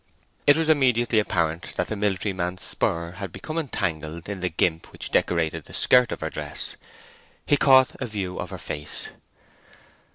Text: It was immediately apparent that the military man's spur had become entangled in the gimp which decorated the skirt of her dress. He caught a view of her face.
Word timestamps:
It 0.47 0.57
was 0.57 0.67
immediately 0.67 1.19
apparent 1.19 1.75
that 1.75 1.85
the 1.89 1.95
military 1.95 2.33
man's 2.33 2.63
spur 2.63 3.11
had 3.11 3.31
become 3.31 3.59
entangled 3.59 4.27
in 4.29 4.39
the 4.39 4.49
gimp 4.49 4.91
which 4.91 5.11
decorated 5.11 5.65
the 5.65 5.75
skirt 5.75 6.11
of 6.11 6.21
her 6.21 6.31
dress. 6.31 6.75
He 7.45 7.55
caught 7.55 8.01
a 8.01 8.07
view 8.07 8.39
of 8.39 8.49
her 8.49 8.57
face. 8.57 9.09